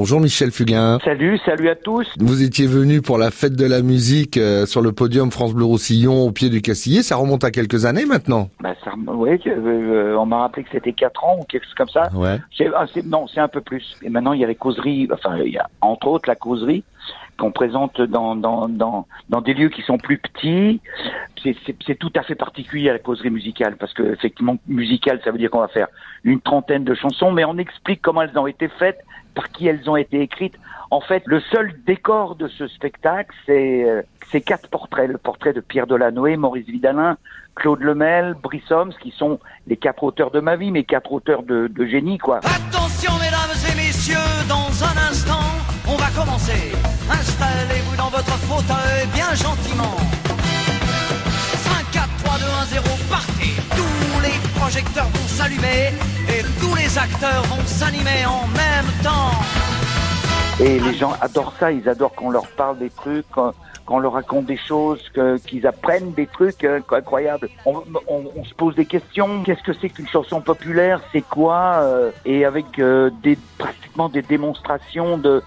[0.00, 0.98] Bonjour Michel Fugain.
[1.04, 2.08] Salut, salut à tous.
[2.18, 5.66] Vous étiez venu pour la fête de la musique euh, sur le podium France Bleu
[5.66, 7.02] Roussillon au pied du Castillet.
[7.02, 8.48] Ça remonte à quelques années maintenant.
[8.62, 11.90] Bah, ça, ouais, euh, on m'a rappelé que c'était 4 ans ou quelque chose comme
[11.90, 12.08] ça.
[12.14, 12.38] Ouais.
[12.74, 13.94] Ah, non, c'est un peu plus.
[14.02, 16.82] Et maintenant, il y a les causeries, enfin, il y a entre autres la causerie
[17.40, 20.80] qu'on présente dans, dans, dans, dans des lieux qui sont plus petits.
[21.42, 25.38] C'est tout à fait particulier à la causerie musicale parce que effectivement musicale ça veut
[25.38, 25.88] dire qu'on va faire
[26.22, 28.98] une trentaine de chansons mais on explique comment elles ont été faites,
[29.34, 30.58] par qui elles ont été écrites.
[30.90, 34.02] En fait, le seul décor de ce spectacle, c'est euh,
[34.32, 35.08] ces quatre portraits.
[35.08, 37.16] Le portrait de Pierre Delanoë, Maurice Vidalin,
[37.54, 41.42] Claude Lemel, Brice Homs, qui sont les quatre auteurs de ma vie, mes quatre auteurs
[41.42, 42.38] de, de génie, quoi.
[42.38, 44.16] Attention, mesdames et messieurs,
[44.48, 45.46] dans un instant,
[45.86, 46.72] on va commencer.
[47.08, 49.96] Installez-vous dans votre fauteuil bien gentiment.
[51.54, 53.54] 5, 4, 3, 2, 1, 0, partez.
[53.76, 55.92] Tous les projecteurs vont s'allumer
[56.90, 59.79] les acteurs vont s'animer en même temps.
[60.60, 64.44] Et les gens adorent ça, ils adorent qu'on leur parle des trucs, qu'on leur raconte
[64.44, 65.00] des choses,
[65.46, 67.48] qu'ils apprennent des trucs euh, incroyables.
[67.64, 69.42] On, on, se pose des questions.
[69.42, 71.00] Qu'est-ce que c'est qu'une chanson populaire?
[71.12, 75.42] C'est quoi euh, Et avec euh, des pratiquement des démonstrations de,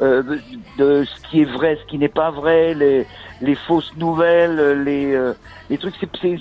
[0.00, 0.38] de,
[0.76, 3.06] de ce qui est vrai, ce qui n'est pas vrai, les,
[3.40, 5.18] les fausses nouvelles, les
[5.70, 5.94] les trucs.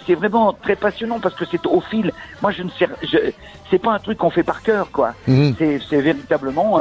[0.06, 2.12] C'est vraiment très passionnant parce que c'est au fil.
[2.41, 2.88] Moi, je ne sais,
[3.69, 5.14] c'est pas un truc qu'on fait par cœur, quoi.
[5.28, 5.52] Mmh.
[5.89, 6.80] C'est véritablement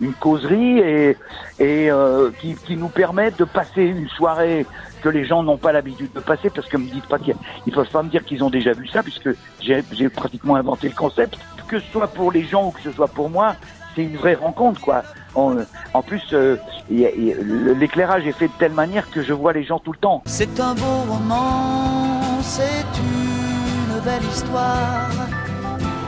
[0.00, 1.16] une causerie et,
[1.58, 4.66] et euh, qui, qui, nous permet de passer une soirée
[5.02, 7.72] que les gens n'ont pas l'habitude de passer parce que me dites pas qu'ils ne
[7.72, 11.38] peuvent pas me dire qu'ils ont déjà vu ça puisque j'ai pratiquement inventé le concept.
[11.66, 13.54] Que ce soit pour les gens ou que ce soit pour moi
[13.94, 15.02] c'est une vraie rencontre quoi.
[15.34, 16.56] En, plus euh,
[16.88, 20.22] l'éclairage est fait de telle manière que je vois les gens tout le temps.
[20.26, 25.10] C'est un beau roman c'est une belle histoire.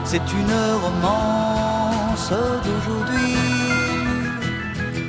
[0.03, 2.31] C'est une romance
[2.63, 3.40] d'aujourd'hui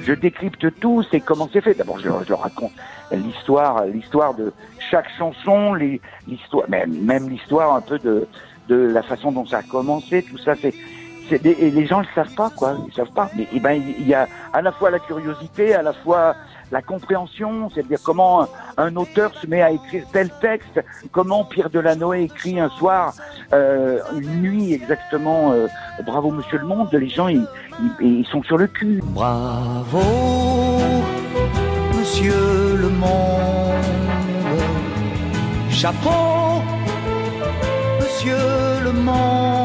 [0.03, 1.75] je décrypte tout, c'est comment c'est fait.
[1.75, 2.72] D'abord, je, raconte
[3.11, 4.53] l'histoire, l'histoire de
[4.91, 8.27] chaque chanson, l'histoire, même, même l'histoire un peu de,
[8.68, 10.74] de la façon dont ça a commencé, tout ça, c'est,
[11.32, 12.76] et les gens le savent pas, quoi.
[12.86, 13.30] Ils savent pas.
[13.36, 16.34] Mais eh ben, il y a à la fois la curiosité, à la fois
[16.72, 18.48] la compréhension, c'est-à-dire comment
[18.78, 20.82] un auteur se met à écrire tel texte,
[21.12, 23.12] comment Pierre Delanoë écrit un soir,
[23.52, 25.66] euh, une nuit exactement, euh,
[26.04, 27.46] bravo Monsieur le Monde, les gens ils,
[28.00, 29.00] ils, sont sur le cul.
[29.04, 30.00] Bravo
[31.98, 33.84] Monsieur le Monde,
[35.70, 36.62] chapeau
[38.00, 38.36] Monsieur
[38.82, 39.61] le Monde.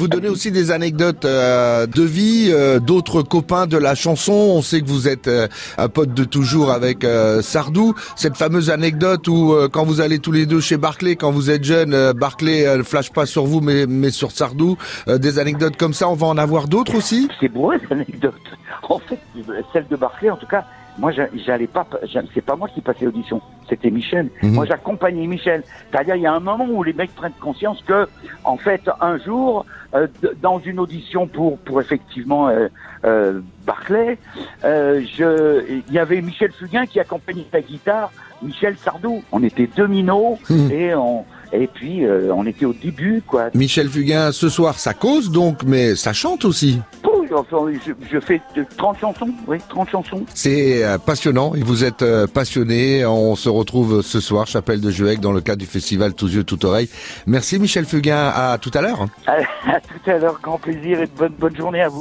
[0.00, 4.32] Vous donnez aussi des anecdotes euh, de vie, euh, d'autres copains de la chanson.
[4.32, 5.46] On sait que vous êtes euh,
[5.76, 7.94] un pote de toujours avec euh, Sardou.
[8.16, 11.50] Cette fameuse anecdote où euh, quand vous allez tous les deux chez Barclay, quand vous
[11.50, 14.78] êtes jeune, Barclay ne flash pas sur vous mais, mais sur Sardou.
[15.06, 17.28] des anecdotes comme ça, on va en avoir d'autres aussi?
[17.38, 18.32] C'est cette anecdote.
[18.88, 19.18] En fait,
[19.74, 20.64] celle de Barclay, en tout cas,
[20.98, 21.86] moi, j'allais pas,
[22.34, 24.28] c'est pas moi qui passais l'audition, c'était Michel.
[24.42, 24.52] Mhm.
[24.52, 25.62] Moi, j'accompagnais Michel.
[25.90, 28.06] C'est-à-dire, il y a un moment où les mecs prennent conscience que,
[28.44, 30.06] en fait, un jour, euh,
[30.40, 32.68] dans une audition pour, pour effectivement euh,
[33.04, 34.18] euh, Barclay,
[34.62, 39.24] je, il y avait Michel Fugain qui accompagnait sa guitare, Michel Sardou.
[39.32, 40.70] On était deux minots mhm.
[40.70, 43.50] et on et puis on était au début quoi.
[43.54, 46.78] Michel Fugain, ce soir ça cause donc, mais ça chante aussi
[47.30, 48.40] je, je, fais
[48.76, 50.24] 30 chansons, oui, 30 chansons.
[50.34, 53.04] C'est euh, passionnant, vous êtes euh, passionné.
[53.06, 56.44] On se retrouve ce soir, Chapelle de Juec, dans le cadre du festival Tous yeux,
[56.44, 56.88] tout oreille.
[57.26, 59.06] Merci Michel Fugain, à tout à l'heure.
[59.26, 59.32] À,
[59.70, 61.98] à tout à l'heure, grand plaisir et bonne, bonne journée à vous.